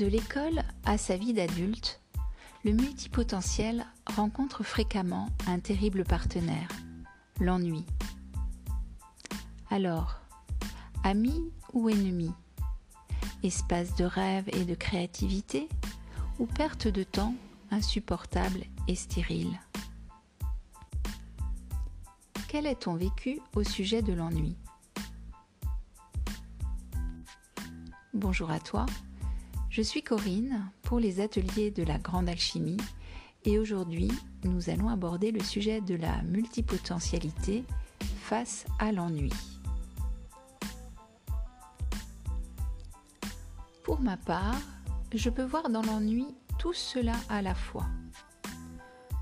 De 0.00 0.06
l'école 0.06 0.62
à 0.86 0.96
sa 0.96 1.18
vie 1.18 1.34
d'adulte, 1.34 2.00
le 2.64 2.72
multipotentiel 2.72 3.84
rencontre 4.06 4.62
fréquemment 4.62 5.28
un 5.46 5.58
terrible 5.58 6.04
partenaire, 6.04 6.70
l'ennui. 7.38 7.84
Alors, 9.68 10.18
ami 11.04 11.52
ou 11.74 11.90
ennemi? 11.90 12.32
Espace 13.42 13.94
de 13.94 14.04
rêve 14.04 14.48
et 14.54 14.64
de 14.64 14.74
créativité 14.74 15.68
ou 16.38 16.46
perte 16.46 16.88
de 16.88 17.02
temps 17.02 17.34
insupportable 17.70 18.60
et 18.88 18.94
stérile? 18.94 19.60
Quel 22.48 22.64
est 22.64 22.80
ton 22.80 22.94
vécu 22.94 23.38
au 23.54 23.64
sujet 23.64 24.00
de 24.00 24.14
l'ennui? 24.14 24.56
Bonjour 28.14 28.50
à 28.50 28.60
toi 28.60 28.86
je 29.70 29.82
suis 29.82 30.02
Corinne 30.02 30.68
pour 30.82 30.98
les 30.98 31.20
ateliers 31.20 31.70
de 31.70 31.84
la 31.84 31.96
grande 31.98 32.28
alchimie 32.28 32.76
et 33.44 33.58
aujourd'hui 33.60 34.10
nous 34.42 34.68
allons 34.68 34.88
aborder 34.88 35.30
le 35.30 35.42
sujet 35.42 35.80
de 35.80 35.94
la 35.94 36.22
multipotentialité 36.22 37.64
face 38.20 38.66
à 38.80 38.90
l'ennui. 38.90 39.32
Pour 43.84 44.00
ma 44.00 44.16
part, 44.16 44.60
je 45.14 45.30
peux 45.30 45.44
voir 45.44 45.70
dans 45.70 45.82
l'ennui 45.82 46.26
tout 46.58 46.72
cela 46.72 47.14
à 47.28 47.40
la 47.40 47.54
fois. 47.54 47.86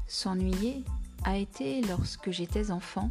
S'ennuyer 0.07 0.83
a 1.25 1.37
été, 1.37 1.83
lorsque 1.83 2.31
j'étais 2.31 2.71
enfant, 2.71 3.11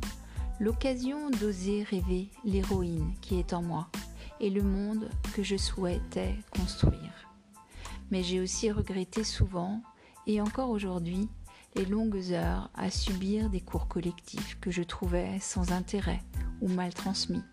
l'occasion 0.59 1.29
d'oser 1.29 1.83
rêver 1.83 2.29
l'héroïne 2.43 3.13
qui 3.21 3.37
est 3.37 3.53
en 3.53 3.61
moi 3.61 3.89
et 4.39 4.49
le 4.49 4.63
monde 4.63 5.07
que 5.33 5.43
je 5.43 5.55
souhaitais 5.55 6.35
construire 6.51 7.26
mais 8.11 8.23
j'ai 8.23 8.39
aussi 8.39 8.71
regretté 8.71 9.23
souvent, 9.23 9.81
et 10.25 10.41
encore 10.41 10.69
aujourd'hui, 10.69 11.29
les 11.75 11.85
longues 11.85 12.33
heures 12.33 12.69
à 12.73 12.89
subir 12.89 13.49
des 13.49 13.61
cours 13.61 13.87
collectifs 13.87 14.57
que 14.59 14.71
je 14.71 14.83
trouvais 14.83 15.39
sans 15.39 15.71
intérêt 15.71 16.21
ou 16.61 16.67
mal 16.67 16.93
transmis, 16.93 17.43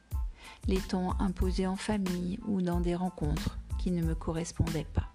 les 0.66 0.80
temps 0.80 1.19
imposés 1.20 1.66
en 1.66 1.77
famille 1.77 2.38
ou 2.46 2.62
dans 2.62 2.80
des 2.80 2.94
rencontres 2.94 3.58
qui 3.78 3.91
ne 3.91 4.02
me 4.02 4.14
correspondaient 4.14 4.86
pas. 4.94 5.08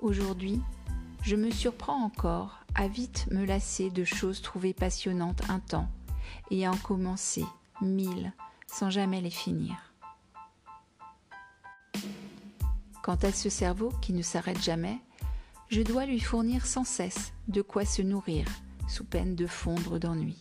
Aujourd'hui, 0.00 0.60
je 1.22 1.36
me 1.36 1.50
surprends 1.50 2.02
encore 2.02 2.60
à 2.74 2.88
vite 2.88 3.28
me 3.30 3.44
lasser 3.44 3.90
de 3.90 4.04
choses 4.04 4.42
trouvées 4.42 4.74
passionnantes 4.74 5.48
un 5.48 5.60
temps 5.60 5.88
et 6.50 6.66
à 6.66 6.70
en 6.70 6.76
commencer 6.76 7.44
mille 7.80 8.32
sans 8.66 8.90
jamais 8.90 9.20
les 9.20 9.30
finir. 9.30 9.85
Quant 13.06 13.18
à 13.22 13.30
ce 13.30 13.48
cerveau 13.48 13.92
qui 14.02 14.12
ne 14.12 14.20
s'arrête 14.20 14.60
jamais, 14.60 14.98
je 15.68 15.80
dois 15.80 16.06
lui 16.06 16.18
fournir 16.18 16.66
sans 16.66 16.82
cesse 16.82 17.32
de 17.46 17.62
quoi 17.62 17.84
se 17.84 18.02
nourrir, 18.02 18.48
sous 18.88 19.04
peine 19.04 19.36
de 19.36 19.46
fondre 19.46 20.00
d'ennui. 20.00 20.40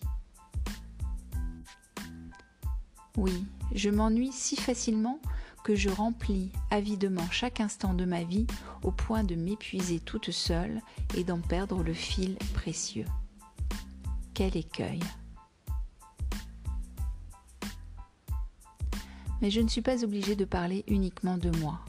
Oui, 3.17 3.45
je 3.71 3.91
m'ennuie 3.91 4.31
si 4.31 4.55
facilement 4.55 5.19
que 5.63 5.75
je 5.75 5.89
remplis 5.89 6.51
avidement 6.71 7.29
chaque 7.29 7.59
instant 7.59 7.93
de 7.93 8.03
ma 8.03 8.23
vie 8.23 8.47
au 8.81 8.89
point 8.89 9.23
de 9.23 9.35
m'épuiser 9.35 9.99
toute 9.99 10.31
seule 10.31 10.81
et 11.15 11.23
d'en 11.23 11.41
perdre 11.41 11.83
le 11.83 11.93
fil 11.93 12.35
précieux. 12.55 13.05
Quel 14.33 14.57
écueil 14.57 15.01
Mais 19.39 19.51
je 19.51 19.61
ne 19.61 19.67
suis 19.67 19.83
pas 19.83 20.03
obligée 20.03 20.35
de 20.35 20.45
parler 20.45 20.83
uniquement 20.87 21.37
de 21.37 21.55
moi. 21.59 21.79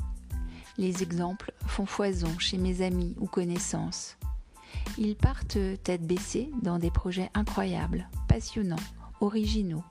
Les 0.78 1.02
exemples 1.02 1.52
font 1.66 1.86
foison 1.86 2.38
chez 2.38 2.58
mes 2.58 2.82
amis 2.82 3.14
ou 3.18 3.26
connaissances. 3.26 4.18
Ils 4.98 5.16
partent 5.16 5.58
tête 5.82 6.06
baissée 6.06 6.50
dans 6.62 6.78
des 6.78 6.90
projets 6.90 7.30
incroyables, 7.34 8.08
passionnants, 8.28 8.76
originaux, 9.20 9.84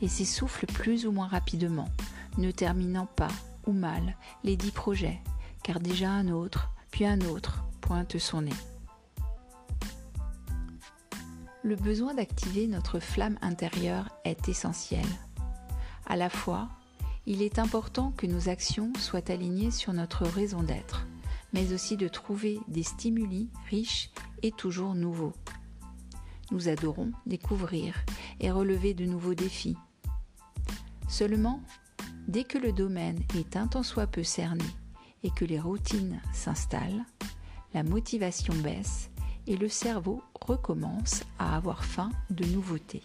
et 0.00 0.08
s'essoufflent 0.08 0.66
plus 0.66 1.06
ou 1.06 1.12
moins 1.12 1.26
rapidement, 1.26 1.88
ne 2.38 2.50
terminant 2.50 3.06
pas 3.06 3.32
ou 3.66 3.72
mal 3.72 4.16
les 4.44 4.56
dix 4.56 4.70
projets, 4.70 5.20
car 5.64 5.80
déjà 5.80 6.10
un 6.10 6.28
autre, 6.28 6.70
puis 6.90 7.04
un 7.04 7.20
autre 7.22 7.64
pointe 7.80 8.18
son 8.18 8.42
nez. 8.42 8.52
Le 11.64 11.74
besoin 11.74 12.14
d'activer 12.14 12.68
notre 12.68 13.00
flamme 13.00 13.38
intérieure 13.42 14.08
est 14.24 14.48
essentiel. 14.48 15.06
À 16.06 16.14
la 16.14 16.30
fois, 16.30 16.68
il 17.26 17.42
est 17.42 17.58
important 17.58 18.12
que 18.16 18.26
nos 18.26 18.48
actions 18.48 18.92
soient 18.98 19.30
alignées 19.30 19.72
sur 19.72 19.92
notre 19.92 20.24
raison 20.24 20.62
d'être, 20.62 21.06
mais 21.52 21.72
aussi 21.72 21.96
de 21.96 22.08
trouver 22.08 22.60
des 22.68 22.84
stimuli 22.84 23.50
riches 23.68 24.10
et 24.42 24.52
toujours 24.52 24.94
nouveaux. 24.94 25.32
Nous 26.52 26.68
adorons 26.68 27.10
découvrir 27.26 27.96
et 28.38 28.50
relever 28.50 28.94
de 28.94 29.04
nouveaux 29.04 29.34
défis. 29.34 29.76
Seulement, 31.08 31.60
dès 32.28 32.44
que 32.44 32.58
le 32.58 32.72
domaine 32.72 33.20
est 33.36 33.56
un 33.56 33.66
tant 33.66 33.82
soit 33.82 34.06
peu 34.06 34.22
cerné 34.22 34.64
et 35.24 35.30
que 35.30 35.44
les 35.44 35.58
routines 35.58 36.20
s'installent, 36.32 37.04
la 37.74 37.82
motivation 37.82 38.54
baisse 38.54 39.10
et 39.48 39.56
le 39.56 39.68
cerveau 39.68 40.22
recommence 40.40 41.24
à 41.38 41.56
avoir 41.56 41.84
faim 41.84 42.10
de 42.30 42.44
nouveautés. 42.46 43.02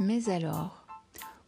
Mais 0.00 0.28
alors, 0.28 0.84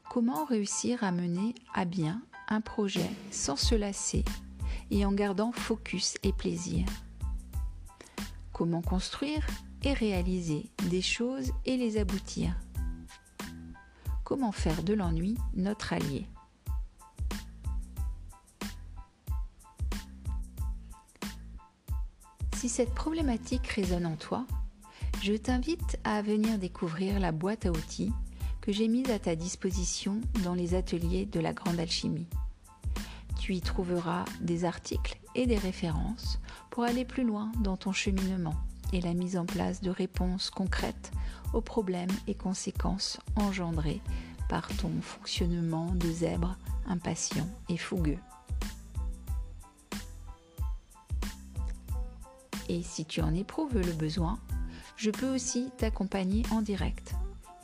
comment 0.09 0.45
réussir 0.45 1.03
à 1.03 1.11
mener 1.11 1.53
à 1.75 1.85
bien 1.85 2.23
un 2.49 2.61
projet 2.61 3.11
sans 3.33 3.57
se 3.57 3.75
lasser 3.75 4.25
et 4.93 5.05
en 5.05 5.13
gardant 5.13 5.51
focus 5.51 6.15
et 6.23 6.33
plaisir? 6.33 6.87
Comment 8.53 8.83
construire 8.83 9.45
et 9.83 9.93
réaliser 9.93 10.71
des 10.91 11.03
choses 11.03 11.51
et 11.65 11.77
les 11.77 11.99
aboutir? 11.99 12.55
Comment 14.23 14.53
faire 14.53 14.85
de 14.85 14.95
l'ennui 14.95 15.37
notre 15.55 15.93
allié? 15.93 16.29
Si 22.55 22.69
cette 22.69 22.95
problématique 22.95 23.67
résonne 23.67 24.07
en 24.07 24.17
toi, 24.17 24.47
je 25.21 25.33
t'invite 25.33 25.99
à 26.05 26.23
venir 26.23 26.59
découvrir 26.59 27.19
la 27.19 27.33
boîte 27.33 27.67
à 27.67 27.71
outils 27.71 28.13
que 28.67 28.73
j'ai 28.73 28.89
mise 28.89 29.13
à 29.13 29.21
ta 29.21 29.37
disposition 29.37 30.21
dans 30.43 30.55
les 30.55 30.75
ateliers 30.75 31.25
de 31.25 31.39
la 31.39 31.53
grande 31.53 31.79
alchimie. 31.79 32.27
Tu 33.39 33.55
y 33.55 33.61
trouveras 33.61 34.25
des 34.41 34.65
articles 34.65 35.21
et 35.37 35.47
des 35.47 35.57
références 35.57 36.41
pour 36.69 36.83
aller 36.83 37.05
plus 37.05 37.23
loin 37.23 37.53
dans 37.61 37.77
ton 37.77 37.93
cheminement 37.93 38.57
et 38.93 39.01
la 39.01 39.15
mise 39.15 39.37
en 39.37 39.47
place 39.47 39.83
de 39.83 39.91
réponses 39.91 40.51
concrètes 40.51 41.13
aux 41.55 41.61
problèmes 41.61 42.11
et 42.27 42.35
conséquences 42.35 43.21
engendrés 43.37 44.01
par 44.49 44.67
ton 44.79 44.91
fonctionnement 45.01 45.93
de 45.95 46.11
zèbre 46.11 46.57
impatient 46.89 47.49
et 47.69 47.77
fougueux. 47.77 48.19
Et 52.69 52.83
si 52.83 53.05
tu 53.05 53.21
en 53.21 53.33
éprouves 53.33 53.79
le 53.79 53.93
besoin, 53.93 54.41
je 54.97 55.13
peux 55.13 55.33
aussi 55.33 55.71
t'accompagner 55.79 56.43
en 56.51 56.63
direct 56.63 57.15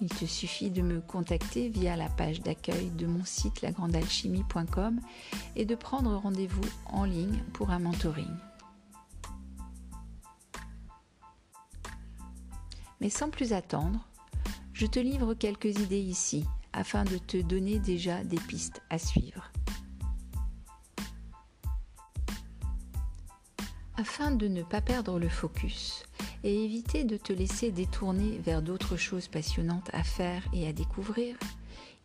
il 0.02 0.08
te 0.08 0.24
suffit 0.26 0.72
de 0.72 0.82
me 0.82 1.00
contacter 1.00 1.68
via 1.68 1.94
la 1.94 2.08
page 2.08 2.40
d'accueil 2.40 2.90
de 2.90 3.06
mon 3.06 3.24
site 3.24 3.62
lagrandalchimie.com 3.62 5.00
et 5.54 5.64
de 5.64 5.74
prendre 5.76 6.16
rendez-vous 6.16 6.68
en 6.86 7.04
ligne 7.04 7.40
pour 7.52 7.70
un 7.70 7.78
mentoring. 7.78 8.36
Mais 13.00 13.10
sans 13.10 13.30
plus 13.30 13.52
attendre, 13.52 14.00
je 14.72 14.86
te 14.86 14.98
livre 14.98 15.34
quelques 15.34 15.78
idées 15.78 16.00
ici 16.00 16.44
afin 16.72 17.04
de 17.04 17.18
te 17.18 17.36
donner 17.36 17.78
déjà 17.78 18.24
des 18.24 18.40
pistes 18.40 18.82
à 18.90 18.98
suivre. 18.98 19.52
Afin 23.96 24.32
de 24.32 24.48
ne 24.48 24.64
pas 24.64 24.80
perdre 24.80 25.20
le 25.20 25.28
focus, 25.28 26.02
et 26.44 26.64
éviter 26.64 27.04
de 27.04 27.16
te 27.16 27.32
laisser 27.32 27.70
détourner 27.70 28.38
vers 28.38 28.62
d'autres 28.62 28.96
choses 28.96 29.28
passionnantes 29.28 29.90
à 29.92 30.02
faire 30.02 30.42
et 30.52 30.66
à 30.66 30.72
découvrir, 30.72 31.36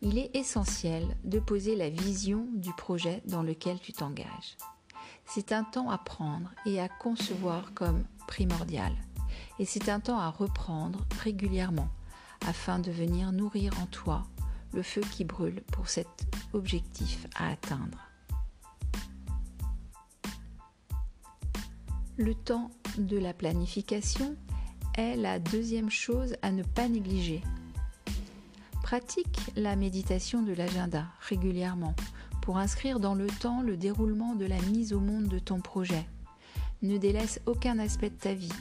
il 0.00 0.18
est 0.18 0.34
essentiel 0.34 1.04
de 1.24 1.40
poser 1.40 1.74
la 1.74 1.90
vision 1.90 2.46
du 2.54 2.72
projet 2.72 3.22
dans 3.26 3.42
lequel 3.42 3.80
tu 3.80 3.92
t'engages. 3.92 4.56
C'est 5.26 5.52
un 5.52 5.64
temps 5.64 5.90
à 5.90 5.98
prendre 5.98 6.50
et 6.64 6.80
à 6.80 6.88
concevoir 6.88 7.74
comme 7.74 8.04
primordial. 8.26 8.92
Et 9.58 9.64
c'est 9.64 9.88
un 9.88 10.00
temps 10.00 10.18
à 10.18 10.30
reprendre 10.30 11.04
régulièrement 11.22 11.88
afin 12.46 12.78
de 12.78 12.90
venir 12.90 13.32
nourrir 13.32 13.72
en 13.80 13.86
toi 13.86 14.22
le 14.72 14.82
feu 14.82 15.00
qui 15.12 15.24
brûle 15.24 15.62
pour 15.72 15.88
cet 15.88 16.26
objectif 16.52 17.26
à 17.34 17.48
atteindre. 17.48 17.98
Le 22.16 22.34
temps 22.34 22.70
de 23.06 23.18
la 23.18 23.32
planification 23.32 24.36
est 24.94 25.16
la 25.16 25.38
deuxième 25.38 25.90
chose 25.90 26.36
à 26.42 26.50
ne 26.50 26.62
pas 26.62 26.88
négliger. 26.88 27.42
Pratique 28.82 29.38
la 29.56 29.76
méditation 29.76 30.42
de 30.42 30.52
l'agenda 30.52 31.06
régulièrement 31.20 31.94
pour 32.42 32.58
inscrire 32.58 32.98
dans 32.98 33.14
le 33.14 33.26
temps 33.26 33.62
le 33.62 33.76
déroulement 33.76 34.34
de 34.34 34.46
la 34.46 34.60
mise 34.62 34.92
au 34.92 35.00
monde 35.00 35.28
de 35.28 35.38
ton 35.38 35.60
projet. 35.60 36.06
Ne 36.82 36.96
délaisse 36.98 37.40
aucun 37.46 37.78
aspect 37.78 38.10
de 38.10 38.16
ta 38.16 38.34
vie. 38.34 38.52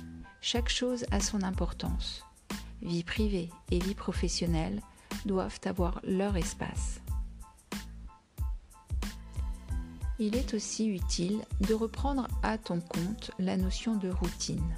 Chaque 0.41 0.69
chose 0.69 1.05
a 1.11 1.19
son 1.19 1.43
importance. 1.43 2.23
Vie 2.81 3.03
privée 3.03 3.49
et 3.71 3.79
vie 3.79 3.95
professionnelle 3.95 4.81
doivent 5.25 5.59
avoir 5.65 5.99
leur 6.03 6.35
espace. 6.37 7.01
Il 10.19 10.35
est 10.35 10.55
aussi 10.55 10.87
utile 10.87 11.41
de 11.61 11.75
reprendre 11.75 12.27
à 12.41 12.57
ton 12.57 12.79
compte 12.79 13.29
la 13.37 13.55
notion 13.55 13.95
de 13.95 14.09
routine. 14.09 14.75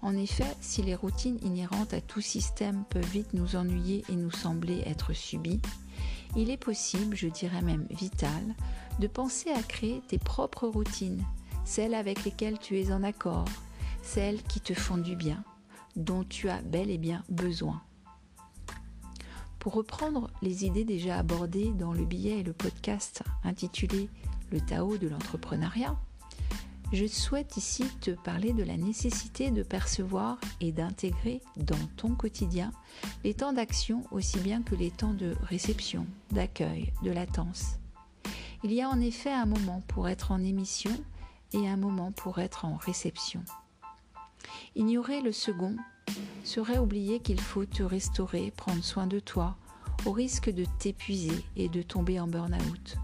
En 0.00 0.16
effet, 0.16 0.54
si 0.60 0.82
les 0.82 0.94
routines 0.94 1.38
inhérentes 1.42 1.92
à 1.92 2.00
tout 2.00 2.20
système 2.20 2.84
peuvent 2.90 3.10
vite 3.10 3.32
nous 3.32 3.56
ennuyer 3.56 4.04
et 4.08 4.16
nous 4.16 4.30
sembler 4.30 4.82
être 4.86 5.12
subies, 5.12 5.60
il 6.36 6.50
est 6.50 6.56
possible, 6.56 7.16
je 7.16 7.26
dirais 7.26 7.62
même 7.62 7.86
vital, 7.90 8.54
de 9.00 9.06
penser 9.08 9.50
à 9.50 9.62
créer 9.62 10.02
tes 10.06 10.18
propres 10.18 10.68
routines, 10.68 11.24
celles 11.64 11.94
avec 11.94 12.24
lesquelles 12.24 12.58
tu 12.58 12.78
es 12.78 12.92
en 12.92 13.02
accord, 13.02 13.46
celles 14.02 14.42
qui 14.42 14.60
te 14.60 14.74
font 14.74 14.98
du 14.98 15.16
bien, 15.16 15.42
dont 15.96 16.22
tu 16.22 16.48
as 16.48 16.62
bel 16.62 16.90
et 16.90 16.98
bien 16.98 17.24
besoin. 17.28 17.82
Pour 19.58 19.72
reprendre 19.72 20.30
les 20.42 20.66
idées 20.66 20.84
déjà 20.84 21.18
abordées 21.18 21.72
dans 21.72 21.94
le 21.94 22.04
billet 22.04 22.40
et 22.40 22.42
le 22.42 22.52
podcast 22.52 22.73
intitulé 23.44 24.08
Le 24.50 24.60
Tao 24.60 24.98
de 24.98 25.08
l'entrepreneuriat, 25.08 25.96
je 26.92 27.06
souhaite 27.06 27.56
ici 27.56 27.84
te 28.00 28.10
parler 28.10 28.52
de 28.52 28.62
la 28.62 28.76
nécessité 28.76 29.50
de 29.50 29.62
percevoir 29.62 30.38
et 30.60 30.70
d'intégrer 30.70 31.40
dans 31.56 31.78
ton 31.96 32.14
quotidien 32.14 32.72
les 33.24 33.34
temps 33.34 33.52
d'action 33.52 34.04
aussi 34.10 34.38
bien 34.38 34.62
que 34.62 34.74
les 34.74 34.90
temps 34.90 35.14
de 35.14 35.34
réception, 35.42 36.06
d'accueil, 36.30 36.92
de 37.02 37.10
latence. 37.10 37.78
Il 38.62 38.72
y 38.72 38.82
a 38.82 38.88
en 38.88 39.00
effet 39.00 39.32
un 39.32 39.46
moment 39.46 39.82
pour 39.88 40.08
être 40.08 40.30
en 40.30 40.42
émission 40.42 40.92
et 41.52 41.68
un 41.68 41.76
moment 41.76 42.12
pour 42.12 42.38
être 42.38 42.64
en 42.64 42.76
réception. 42.76 43.42
Ignorer 44.76 45.20
le 45.20 45.32
second 45.32 45.76
serait 46.44 46.78
oublier 46.78 47.20
qu'il 47.20 47.40
faut 47.40 47.64
te 47.64 47.82
restaurer, 47.82 48.52
prendre 48.56 48.84
soin 48.84 49.06
de 49.06 49.20
toi, 49.20 49.56
au 50.06 50.12
risque 50.12 50.50
de 50.50 50.64
t'épuiser 50.78 51.44
et 51.56 51.68
de 51.68 51.82
tomber 51.82 52.20
en 52.20 52.26
burn-out. 52.26 52.96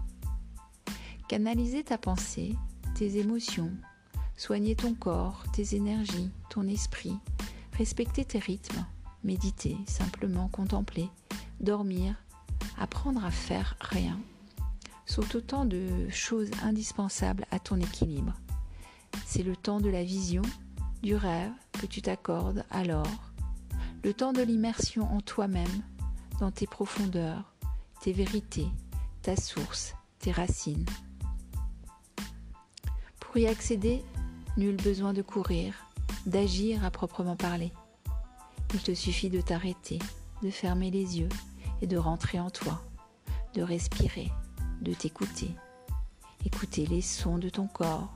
Canaliser 1.27 1.83
ta 1.83 1.97
pensée 1.97 2.55
tes 2.95 3.17
émotions, 3.17 3.71
soigner 4.37 4.75
ton 4.75 4.93
corps, 4.93 5.43
tes 5.53 5.75
énergies, 5.75 6.29
ton 6.49 6.67
esprit, 6.67 7.17
respecter 7.77 8.25
tes 8.25 8.39
rythmes, 8.39 8.85
méditer, 9.23 9.77
simplement 9.87 10.47
contempler, 10.49 11.09
dormir, 11.59 12.15
apprendre 12.77 13.25
à 13.25 13.31
faire 13.31 13.75
rien, 13.81 14.19
sont 15.05 15.35
autant 15.35 15.65
de 15.65 16.09
choses 16.09 16.51
indispensables 16.63 17.45
à 17.51 17.59
ton 17.59 17.77
équilibre. 17.77 18.33
C'est 19.25 19.43
le 19.43 19.55
temps 19.55 19.81
de 19.81 19.89
la 19.89 20.03
vision, 20.03 20.43
du 21.01 21.15
rêve 21.15 21.51
que 21.73 21.85
tu 21.85 22.01
t'accordes 22.01 22.63
alors, 22.69 23.07
le 24.03 24.13
temps 24.13 24.33
de 24.33 24.41
l'immersion 24.41 25.11
en 25.11 25.21
toi-même, 25.21 25.81
dans 26.41 26.49
tes 26.49 26.65
profondeurs, 26.65 27.53
tes 28.01 28.13
vérités, 28.13 28.67
ta 29.21 29.35
source, 29.35 29.93
tes 30.17 30.31
racines. 30.31 30.87
Pour 33.19 33.37
y 33.37 33.45
accéder, 33.45 34.03
nul 34.57 34.75
besoin 34.75 35.13
de 35.13 35.21
courir, 35.21 35.75
d'agir 36.25 36.83
à 36.83 36.89
proprement 36.89 37.35
parler. 37.35 37.71
Il 38.73 38.81
te 38.81 38.95
suffit 38.95 39.29
de 39.29 39.39
t'arrêter, 39.39 39.99
de 40.41 40.49
fermer 40.49 40.89
les 40.89 41.19
yeux 41.19 41.29
et 41.83 41.85
de 41.85 41.97
rentrer 41.97 42.39
en 42.39 42.49
toi, 42.49 42.81
de 43.53 43.61
respirer, 43.61 44.31
de 44.81 44.95
t'écouter. 44.95 45.51
Écouter 46.43 46.87
les 46.87 47.01
sons 47.01 47.37
de 47.37 47.49
ton 47.49 47.67
corps, 47.67 48.11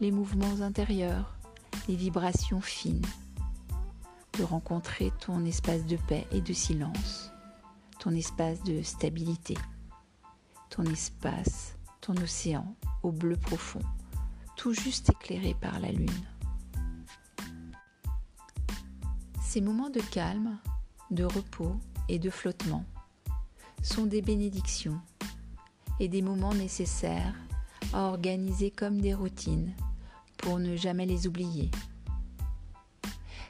les 0.00 0.10
mouvements 0.10 0.60
intérieurs, 0.60 1.36
les 1.86 1.94
vibrations 1.94 2.60
fines. 2.60 3.06
De 4.38 4.42
rencontrer 4.42 5.12
ton 5.20 5.44
espace 5.44 5.86
de 5.86 5.96
paix 6.08 6.26
et 6.32 6.40
de 6.40 6.52
silence, 6.52 7.30
ton 8.00 8.10
espace 8.12 8.62
de 8.64 8.82
stabilité, 8.82 9.56
ton 10.70 10.84
espace, 10.84 11.76
ton 12.00 12.16
océan 12.16 12.74
au 13.02 13.12
bleu 13.12 13.36
profond 13.36 13.82
tout 14.56 14.74
juste 14.74 15.08
éclairé 15.08 15.54
par 15.58 15.80
la 15.80 15.90
lune. 15.90 16.26
Ces 19.42 19.62
moments 19.62 19.88
de 19.88 20.00
calme, 20.00 20.58
de 21.10 21.24
repos 21.24 21.76
et 22.10 22.18
de 22.18 22.28
flottement 22.28 22.84
sont 23.82 24.04
des 24.04 24.20
bénédictions 24.20 25.00
et 25.98 26.08
des 26.08 26.20
moments 26.20 26.52
nécessaires 26.52 27.34
à 27.94 28.02
organiser 28.02 28.70
comme 28.70 29.00
des 29.00 29.14
routines 29.14 29.74
pour 30.36 30.58
ne 30.58 30.76
jamais 30.76 31.06
les 31.06 31.26
oublier. 31.26 31.70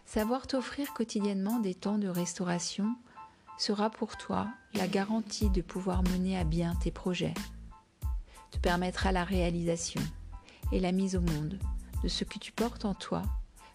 Savoir 0.06 0.47
t'offrir 0.47 0.93
quotidiennement 0.93 1.58
des 1.58 1.75
temps 1.75 1.99
de 1.99 2.08
restauration 2.08 2.97
sera 3.61 3.91
pour 3.91 4.17
toi 4.17 4.49
la 4.73 4.89
garantie 4.89 5.51
de 5.51 5.61
pouvoir 5.61 6.03
mener 6.05 6.39
à 6.39 6.45
bien 6.45 6.75
tes 6.77 6.91
projets, 6.91 7.35
te 8.51 8.59
permettra 8.59 9.12
la 9.12 9.23
réalisation 9.23 10.01
et 10.73 10.81
la 10.81 10.93
mise 10.93 11.15
au 11.15 11.21
monde 11.21 11.59
de 12.03 12.09
ce 12.09 12.25
que 12.25 12.39
tu 12.39 12.53
portes 12.53 12.87
en 12.87 12.95
toi 12.95 13.23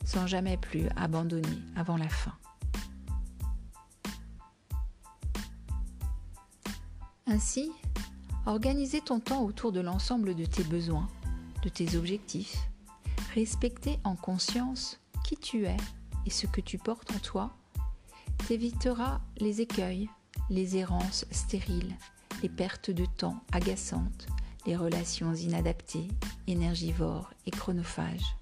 sans 0.03 0.25
jamais 0.25 0.57
plus 0.57 0.87
abandonner 0.95 1.59
avant 1.75 1.97
la 1.97 2.09
fin. 2.09 2.33
Ainsi, 7.27 7.71
organiser 8.47 9.01
ton 9.01 9.19
temps 9.19 9.43
autour 9.43 9.71
de 9.71 9.81
l'ensemble 9.81 10.33
de 10.33 10.45
tes 10.45 10.63
besoins, 10.63 11.07
de 11.61 11.69
tes 11.69 11.95
objectifs, 11.95 12.57
respecter 13.35 13.99
en 14.03 14.15
conscience 14.15 14.99
qui 15.23 15.37
tu 15.37 15.65
es 15.65 15.77
et 16.25 16.31
ce 16.31 16.47
que 16.47 16.61
tu 16.61 16.79
portes 16.79 17.11
en 17.15 17.19
toi, 17.19 17.55
t'évitera 18.47 19.21
les 19.37 19.61
écueils, 19.61 20.07
les 20.51 20.77
errances 20.77 21.25
stériles, 21.31 21.95
les 22.43 22.49
pertes 22.49 22.91
de 22.91 23.05
temps 23.05 23.41
agaçantes, 23.51 24.27
les 24.67 24.75
relations 24.75 25.33
inadaptées, 25.33 26.07
énergivores 26.45 27.31
et 27.47 27.51
chronophages. 27.51 28.35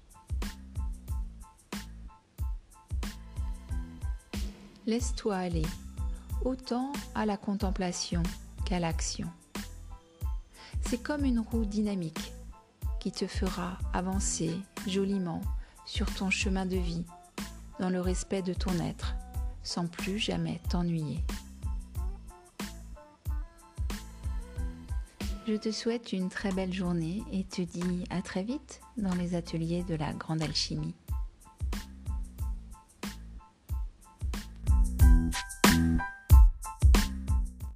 Laisse-toi 4.84 5.36
aller, 5.36 5.66
autant 6.44 6.92
à 7.14 7.24
la 7.24 7.38
contemplation 7.38 8.22
qu'à 8.66 8.80
l'action. 8.80 9.30
C'est 10.82 11.02
comme 11.02 11.24
une 11.24 11.40
roue 11.40 11.64
dynamique 11.64 12.34
qui 13.00 13.10
te 13.10 13.26
fera 13.26 13.78
avancer 13.94 14.54
joliment 14.86 15.40
sur 15.86 16.12
ton 16.12 16.28
chemin 16.28 16.66
de 16.66 16.76
vie, 16.76 17.06
dans 17.80 17.88
le 17.88 18.02
respect 18.02 18.42
de 18.42 18.52
ton 18.52 18.78
être, 18.80 19.14
sans 19.64 19.86
plus 19.86 20.18
jamais 20.18 20.60
t'ennuyer. 20.68 21.24
Je 25.46 25.56
te 25.56 25.70
souhaite 25.70 26.12
une 26.12 26.30
très 26.30 26.52
belle 26.52 26.72
journée 26.72 27.22
et 27.32 27.44
te 27.44 27.60
dis 27.60 28.04
à 28.08 28.22
très 28.22 28.44
vite 28.44 28.80
dans 28.96 29.14
les 29.14 29.34
ateliers 29.34 29.82
de 29.82 29.94
la 29.94 30.12
grande 30.12 30.42
alchimie. 30.42 30.94